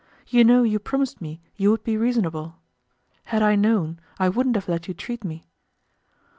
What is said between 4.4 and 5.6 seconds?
have let you treat me."